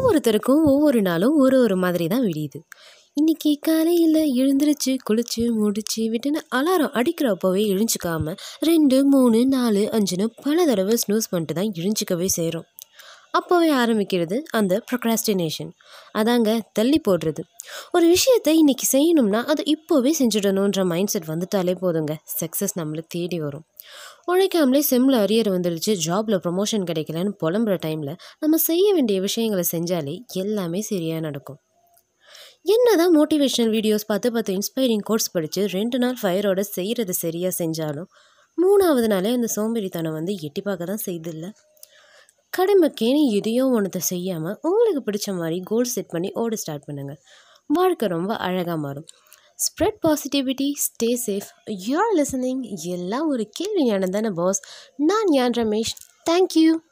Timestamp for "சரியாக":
30.90-31.20, 37.24-37.52